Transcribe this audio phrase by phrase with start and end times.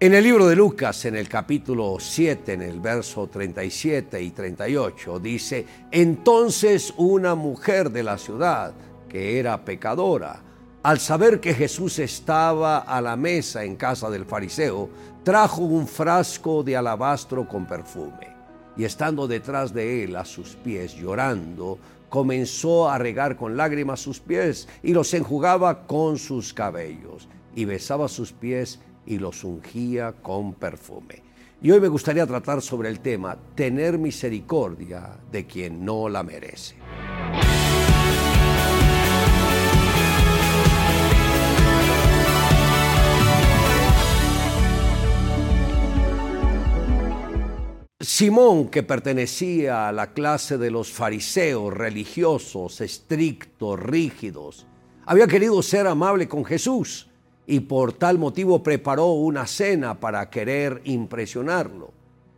[0.00, 5.18] En el libro de Lucas, en el capítulo 7, en el verso 37 y 38,
[5.18, 8.74] dice, entonces una mujer de la ciudad,
[9.08, 10.40] que era pecadora,
[10.84, 14.88] al saber que Jesús estaba a la mesa en casa del fariseo,
[15.24, 18.36] trajo un frasco de alabastro con perfume,
[18.76, 21.76] y estando detrás de él a sus pies llorando,
[22.08, 27.26] comenzó a regar con lágrimas sus pies y los enjugaba con sus cabellos,
[27.56, 28.78] y besaba sus pies
[29.08, 31.22] y los ungía con perfume.
[31.62, 36.76] Y hoy me gustaría tratar sobre el tema tener misericordia de quien no la merece.
[48.00, 54.66] Simón, que pertenecía a la clase de los fariseos religiosos, estrictos, rígidos,
[55.06, 57.07] había querido ser amable con Jesús
[57.48, 61.90] y por tal motivo preparó una cena para querer impresionarlo.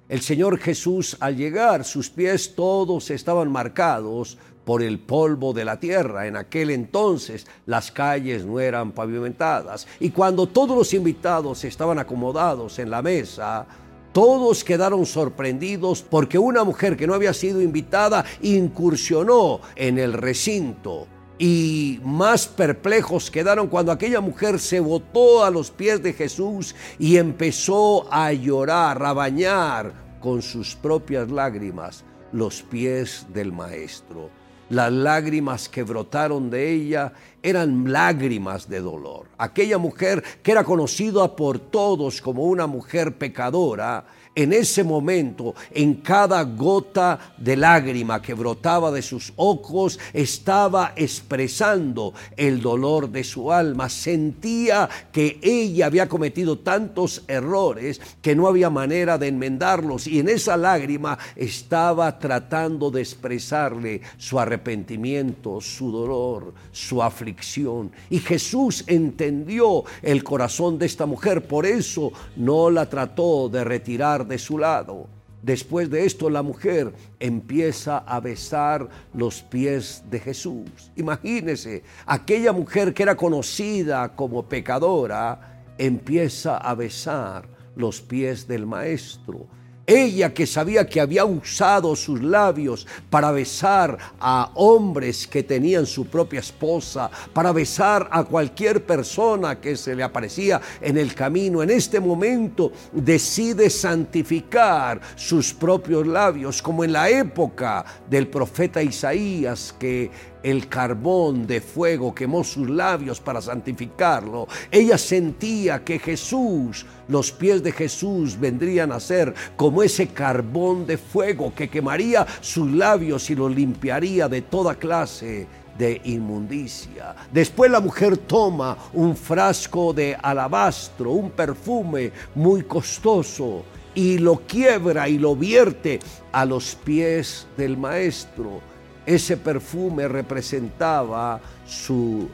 [0.08, 5.80] El Señor Jesús al llegar, sus pies todos estaban marcados por el polvo de la
[5.80, 6.28] tierra.
[6.28, 9.88] En aquel entonces las calles no eran pavimentadas.
[9.98, 13.66] Y cuando todos los invitados estaban acomodados en la mesa,
[14.12, 21.08] todos quedaron sorprendidos porque una mujer que no había sido invitada incursionó en el recinto
[21.42, 27.16] y más perplejos quedaron cuando aquella mujer se botó a los pies de Jesús y
[27.16, 34.28] empezó a llorar, a bañar con sus propias lágrimas los pies del Maestro.
[34.68, 39.26] Las lágrimas que brotaron de ella eran lágrimas de dolor.
[39.38, 45.94] Aquella mujer que era conocida por todos como una mujer pecadora, en ese momento, en
[45.94, 53.52] cada gota de lágrima que brotaba de sus ojos, estaba expresando el dolor de su
[53.52, 53.88] alma.
[53.88, 60.06] Sentía que ella había cometido tantos errores que no había manera de enmendarlos.
[60.06, 67.90] Y en esa lágrima estaba tratando de expresarle su arrepentimiento, su dolor, su aflicción.
[68.08, 71.48] Y Jesús entendió el corazón de esta mujer.
[71.48, 75.08] Por eso no la trató de retirar de su lado.
[75.42, 80.92] Después de esto la mujer empieza a besar los pies de Jesús.
[80.96, 89.46] Imagínese, aquella mujer que era conocida como pecadora empieza a besar los pies del maestro
[89.90, 96.06] ella que sabía que había usado sus labios para besar a hombres que tenían su
[96.06, 101.70] propia esposa, para besar a cualquier persona que se le aparecía en el camino, en
[101.70, 110.10] este momento decide santificar sus propios labios, como en la época del profeta Isaías que
[110.42, 114.48] el carbón de fuego quemó sus labios para santificarlo.
[114.70, 120.98] Ella sentía que Jesús, los pies de Jesús vendrían a ser como ese carbón de
[120.98, 125.46] fuego que quemaría sus labios y los limpiaría de toda clase
[125.78, 127.14] de inmundicia.
[127.32, 133.64] Después la mujer toma un frasco de alabastro, un perfume muy costoso,
[133.94, 135.98] y lo quiebra y lo vierte
[136.32, 138.60] a los pies del maestro.
[139.06, 142.28] Ese perfume representaba su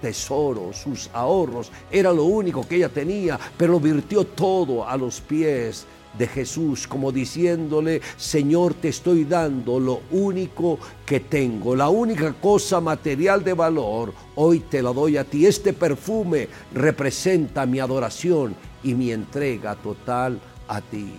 [0.00, 5.86] tesoro, sus ahorros, era lo único que ella tenía, pero virtió todo a los pies
[6.16, 12.80] de Jesús, como diciéndole, Señor, te estoy dando lo único que tengo, la única cosa
[12.80, 15.46] material de valor, hoy te la doy a ti.
[15.46, 21.12] Este perfume representa mi adoración y mi entrega total a ti.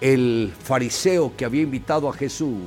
[0.00, 2.58] El fariseo que había invitado a Jesús,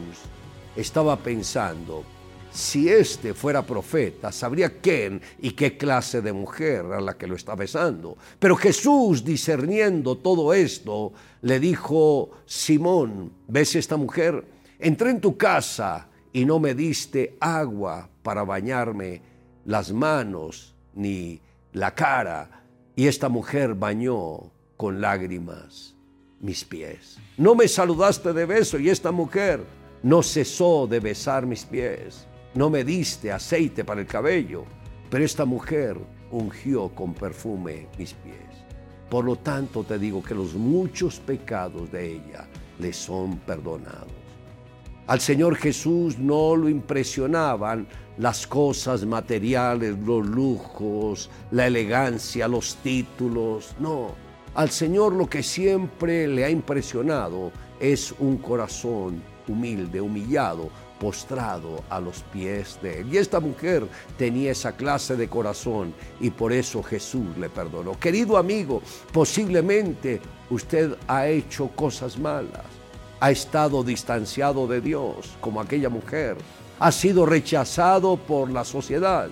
[0.76, 2.04] estaba pensando,
[2.52, 7.36] si este fuera profeta, sabría quién y qué clase de mujer a la que lo
[7.36, 8.18] está besando.
[8.40, 14.46] Pero Jesús, discerniendo todo esto, le dijo, Simón, ¿ves esta mujer?
[14.80, 19.22] Entré en tu casa y no me diste agua para bañarme
[19.66, 21.42] las manos ni
[21.74, 22.64] la cara.
[22.96, 25.96] Y esta mujer bañó con lágrimas
[26.40, 27.18] mis pies.
[27.38, 29.66] No me saludaste de beso y esta mujer
[30.06, 34.64] no cesó de besar mis pies, no me diste aceite para el cabello,
[35.10, 35.98] pero esta mujer
[36.30, 38.38] ungió con perfume mis pies.
[39.10, 42.48] Por lo tanto te digo que los muchos pecados de ella
[42.78, 44.12] le son perdonados.
[45.08, 47.88] Al Señor Jesús no lo impresionaban
[48.20, 54.12] las cosas materiales, los lujos, la elegancia, los títulos, no.
[54.54, 60.70] Al Señor lo que siempre le ha impresionado es un corazón humilde, humillado,
[61.00, 63.14] postrado a los pies de él.
[63.14, 63.88] Y esta mujer
[64.18, 68.00] tenía esa clase de corazón y por eso Jesús le perdonó.
[68.00, 68.82] Querido amigo,
[69.12, 72.66] posiblemente usted ha hecho cosas malas,
[73.20, 76.38] ha estado distanciado de Dios como aquella mujer,
[76.80, 79.30] ha sido rechazado por la sociedad,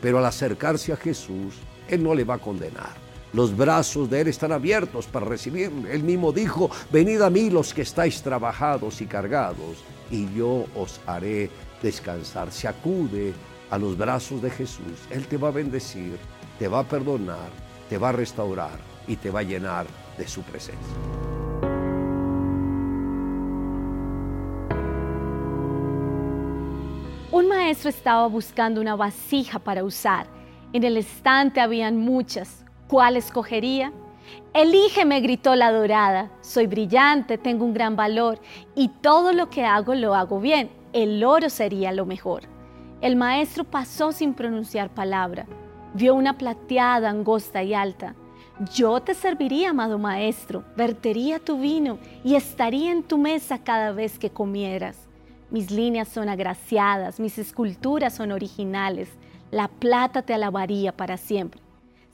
[0.00, 1.54] pero al acercarse a Jesús,
[1.88, 3.07] Él no le va a condenar.
[3.32, 5.92] Los brazos de Él están abiertos para recibirle.
[5.92, 11.00] Él mismo dijo, venid a mí los que estáis trabajados y cargados, y yo os
[11.06, 11.50] haré
[11.82, 12.50] descansar.
[12.50, 13.34] Se acude
[13.70, 15.06] a los brazos de Jesús.
[15.10, 16.16] Él te va a bendecir,
[16.58, 17.50] te va a perdonar,
[17.90, 19.86] te va a restaurar y te va a llenar
[20.16, 20.96] de su presencia.
[27.30, 30.26] Un maestro estaba buscando una vasija para usar.
[30.72, 32.64] En el estante habían muchas.
[32.88, 33.92] ¿Cuál escogería?
[34.54, 36.30] Elígeme, gritó la dorada.
[36.40, 38.40] Soy brillante, tengo un gran valor
[38.74, 40.70] y todo lo que hago lo hago bien.
[40.94, 42.44] El oro sería lo mejor.
[43.02, 45.44] El maestro pasó sin pronunciar palabra.
[45.92, 48.14] Vio una plateada, angosta y alta.
[48.74, 54.18] Yo te serviría, amado maestro, vertería tu vino y estaría en tu mesa cada vez
[54.18, 54.96] que comieras.
[55.50, 59.10] Mis líneas son agraciadas, mis esculturas son originales,
[59.50, 61.67] la plata te alabaría para siempre.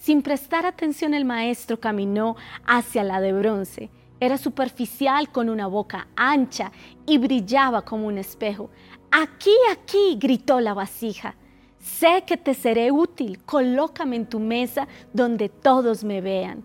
[0.04, 2.36] Sin prestar atención el maestro caminó
[2.66, 3.88] hacia la de bronce.
[4.20, 6.72] Era superficial con una boca ancha
[7.06, 8.68] y brillaba como un espejo.
[9.10, 11.36] Aquí, aquí, gritó la vasija.
[11.78, 16.64] Sé que te seré útil, colócame en tu mesa donde todos me vean.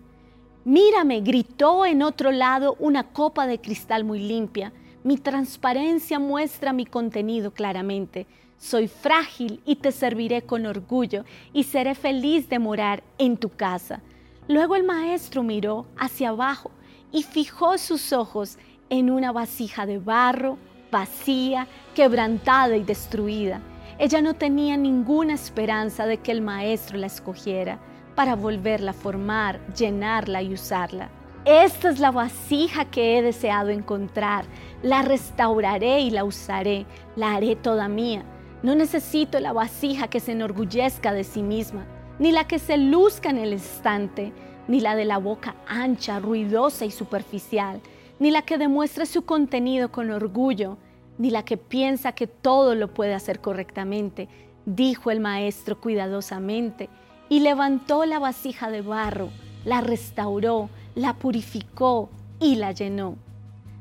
[0.66, 4.74] Mírame, gritó en otro lado una copa de cristal muy limpia.
[5.02, 8.26] Mi transparencia muestra mi contenido claramente.
[8.60, 11.24] Soy frágil y te serviré con orgullo
[11.54, 14.02] y seré feliz de morar en tu casa.
[14.48, 16.70] Luego el maestro miró hacia abajo
[17.10, 18.58] y fijó sus ojos
[18.90, 20.58] en una vasija de barro,
[20.92, 23.62] vacía, quebrantada y destruida.
[23.98, 27.78] Ella no tenía ninguna esperanza de que el maestro la escogiera
[28.14, 31.08] para volverla a formar, llenarla y usarla.
[31.46, 34.44] Esta es la vasija que he deseado encontrar.
[34.82, 36.84] La restauraré y la usaré.
[37.16, 38.22] La haré toda mía
[38.62, 41.86] no necesito la vasija que se enorgullezca de sí misma,
[42.18, 44.32] ni la que se luzca en el estante,
[44.68, 47.80] ni la de la boca ancha, ruidosa y superficial,
[48.18, 50.76] ni la que demuestre su contenido con orgullo,
[51.16, 54.28] ni la que piensa que todo lo puede hacer correctamente,
[54.66, 56.90] dijo el maestro cuidadosamente,
[57.30, 59.30] y levantó la vasija de barro,
[59.64, 63.16] la restauró, la purificó y la llenó.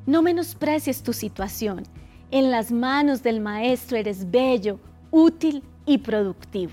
[0.05, 1.83] No menosprecies tu situación
[2.31, 4.79] en las manos del Maestro eres bello,
[5.11, 6.71] útil y productivo.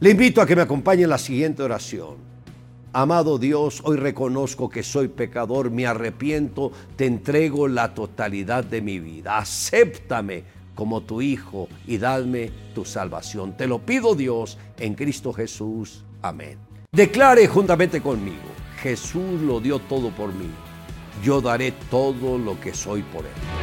[0.00, 2.16] Le invito a que me acompañe en la siguiente oración.
[2.92, 8.98] Amado Dios, hoy reconozco que soy pecador, me arrepiento, te entrego la totalidad de mi
[8.98, 9.38] vida.
[9.38, 10.44] Acéptame
[10.74, 13.56] como tu Hijo y dadme tu salvación.
[13.56, 16.04] Te lo pido Dios en Cristo Jesús.
[16.20, 16.58] Amén.
[16.90, 18.36] Declare juntamente conmigo,
[18.82, 20.50] Jesús lo dio todo por mí.
[21.22, 23.61] Yo daré todo lo que soy por Él.